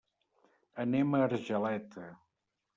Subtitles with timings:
[0.85, 2.11] Anem a Argeleta.